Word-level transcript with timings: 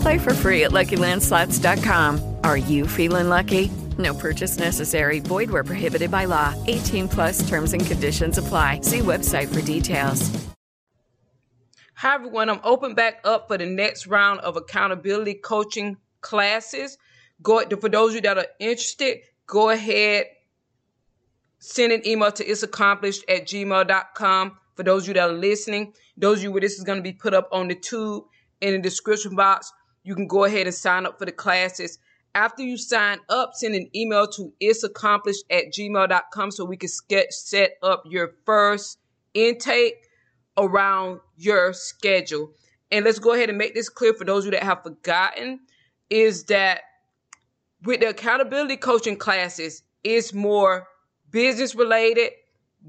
Play 0.00 0.18
for 0.18 0.34
free 0.34 0.64
at 0.64 0.70
LuckyLandSlots.com. 0.70 2.36
Are 2.44 2.56
you 2.56 2.86
feeling 2.86 3.28
lucky? 3.28 3.70
No 3.98 4.14
purchase 4.14 4.58
necessary. 4.58 5.20
Void 5.20 5.50
where 5.50 5.64
prohibited 5.64 6.10
by 6.10 6.24
law. 6.24 6.54
18 6.66 7.08
plus 7.08 7.46
terms 7.48 7.72
and 7.72 7.84
conditions 7.84 8.38
apply. 8.38 8.80
See 8.82 9.00
website 9.00 9.52
for 9.52 9.60
details. 9.62 10.30
Hi, 11.94 12.14
everyone. 12.14 12.48
I'm 12.48 12.60
open 12.64 12.94
back 12.94 13.20
up 13.24 13.46
for 13.48 13.58
the 13.58 13.66
next 13.66 14.06
round 14.06 14.40
of 14.40 14.56
accountability 14.56 15.34
coaching 15.34 15.98
classes. 16.22 16.96
Go 17.42 17.62
For 17.68 17.90
those 17.90 18.12
of 18.12 18.14
you 18.14 18.20
that 18.22 18.38
are 18.38 18.46
interested, 18.58 19.18
go 19.46 19.68
ahead, 19.68 20.24
send 21.58 21.92
an 21.92 22.06
email 22.06 22.32
to 22.32 22.44
itsaccomplished 22.44 23.24
at 23.28 23.46
gmail.com. 23.46 24.56
For 24.76 24.82
those 24.82 25.02
of 25.02 25.08
you 25.08 25.14
that 25.14 25.28
are 25.28 25.32
listening, 25.34 25.92
those 26.16 26.38
of 26.38 26.44
you 26.44 26.52
where 26.52 26.62
this 26.62 26.78
is 26.78 26.84
going 26.84 26.98
to 26.98 27.02
be 27.02 27.12
put 27.12 27.34
up 27.34 27.50
on 27.52 27.68
the 27.68 27.74
tube 27.74 28.24
in 28.62 28.72
the 28.72 28.78
description 28.78 29.36
box, 29.36 29.70
you 30.02 30.14
can 30.14 30.26
go 30.26 30.44
ahead 30.44 30.66
and 30.66 30.74
sign 30.74 31.06
up 31.06 31.18
for 31.18 31.26
the 31.26 31.32
classes. 31.32 31.98
After 32.34 32.62
you 32.62 32.76
sign 32.76 33.18
up, 33.28 33.54
send 33.54 33.74
an 33.74 33.88
email 33.94 34.26
to 34.28 34.52
itsaccomplished 34.62 35.44
at 35.50 35.72
gmail.com 35.72 36.50
so 36.50 36.64
we 36.64 36.76
can 36.76 36.88
get, 37.08 37.32
set 37.32 37.72
up 37.82 38.04
your 38.06 38.34
first 38.46 38.98
intake 39.34 40.06
around 40.56 41.20
your 41.36 41.72
schedule. 41.72 42.52
And 42.90 43.04
let's 43.04 43.18
go 43.18 43.34
ahead 43.34 43.48
and 43.48 43.58
make 43.58 43.74
this 43.74 43.88
clear 43.88 44.14
for 44.14 44.24
those 44.24 44.44
of 44.44 44.46
you 44.46 44.50
that 44.52 44.62
have 44.62 44.82
forgotten 44.82 45.60
is 46.08 46.44
that 46.44 46.82
with 47.82 48.00
the 48.00 48.08
accountability 48.08 48.76
coaching 48.76 49.16
classes, 49.16 49.82
it's 50.02 50.32
more 50.32 50.86
business 51.30 51.74
related, 51.74 52.30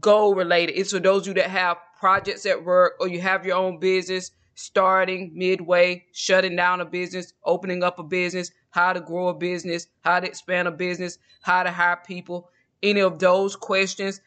goal 0.00 0.34
related. 0.34 0.78
It's 0.78 0.92
for 0.92 1.00
those 1.00 1.22
of 1.22 1.28
you 1.28 1.34
that 1.34 1.50
have 1.50 1.76
projects 1.98 2.46
at 2.46 2.64
work 2.64 2.94
or 3.00 3.08
you 3.08 3.20
have 3.20 3.44
your 3.44 3.56
own 3.56 3.78
business 3.78 4.30
starting, 4.60 5.32
midway, 5.34 6.04
shutting 6.12 6.54
down 6.54 6.80
a 6.80 6.84
business, 6.84 7.32
opening 7.44 7.82
up 7.82 7.98
a 7.98 8.02
business, 8.02 8.50
how 8.70 8.92
to 8.92 9.00
grow 9.00 9.28
a 9.28 9.34
business, 9.34 9.86
how 10.02 10.20
to 10.20 10.26
expand 10.26 10.68
a 10.68 10.70
business, 10.70 11.18
how 11.42 11.62
to 11.62 11.70
hire 11.70 12.00
people, 12.06 12.50
any 12.82 13.00
of 13.00 13.18
those 13.18 13.56
questions, 13.56 14.20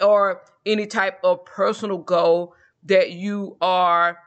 or 0.00 0.42
any 0.66 0.86
type 0.86 1.20
of 1.22 1.44
personal 1.44 1.98
goal 1.98 2.54
that 2.84 3.12
you 3.12 3.56
are 3.60 4.18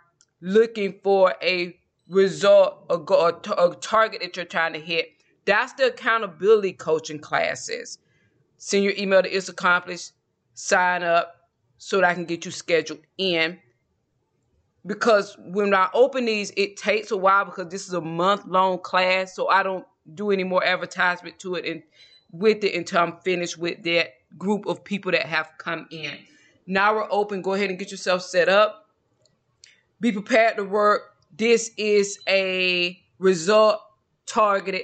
looking 0.42 0.96
for 1.04 1.36
a 1.42 1.78
result, 2.08 2.86
a, 2.90 2.98
goal, 2.98 3.28
a 3.58 3.76
target 3.82 4.22
that 4.22 4.38
you're 4.38 4.46
trying 4.46 4.74
to 4.74 4.80
hit. 4.80 5.10
That's 5.46 5.74
the 5.74 5.88
accountability 5.88 6.74
coaching 6.74 7.20
classes. 7.20 8.00
Send 8.58 8.84
your 8.84 8.94
email 8.98 9.22
to 9.22 9.30
It's 9.30 9.50
Accomplished, 9.50 10.14
sign 10.54 11.04
up 11.04 11.36
so 11.78 11.98
that 11.98 12.06
I 12.06 12.14
can 12.14 12.26
get 12.26 12.46
you 12.46 12.52
scheduled 12.52 13.02
in 13.18 13.60
because 14.86 15.36
when 15.40 15.74
I 15.74 15.90
open 15.94 16.26
these, 16.26 16.52
it 16.56 16.78
takes 16.78 17.12
a 17.12 17.18
while 17.18 17.46
because 17.46 17.70
this 17.70 17.88
is 17.88 17.94
a 17.94 18.02
month 18.02 18.46
long 18.46 18.80
class, 18.80 19.36
so 19.36 19.50
I 19.50 19.64
don't 19.64 19.86
do 20.14 20.32
any 20.32 20.44
more 20.44 20.64
advertisement 20.64 21.40
to 21.40 21.56
it 21.56 21.66
and 21.66 21.82
with 22.32 22.64
it 22.64 22.76
until 22.76 23.02
I'm 23.02 23.18
finished 23.20 23.58
with 23.58 23.84
that 23.84 24.10
group 24.38 24.66
of 24.68 24.84
people 24.84 25.12
that 25.12 25.26
have 25.26 25.50
come 25.58 25.88
in. 25.90 26.18
Now 26.68 26.96
we're 26.96 27.08
open. 27.12 27.42
Go 27.42 27.54
ahead 27.54 27.70
and 27.70 27.80
get 27.80 27.92
yourself 27.92 28.22
set 28.22 28.50
up. 28.50 28.90
Be 30.00 30.12
prepared 30.12 30.58
to 30.58 30.64
work. 30.64 31.16
This 31.36 31.72
is 31.78 32.20
a 32.28 33.00
result 33.18 33.80
targeted 34.26 34.84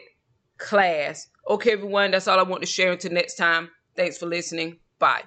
class. 0.58 1.28
Okay, 1.50 1.74
everyone, 1.74 2.12
that's 2.12 2.28
all 2.28 2.40
I 2.40 2.44
want 2.44 2.62
to 2.62 2.68
share 2.68 2.92
until 2.92 3.12
next 3.12 3.36
time. 3.36 3.70
Thanks 3.96 4.18
for 4.18 4.26
listening. 4.26 4.78
Bye. 5.00 5.24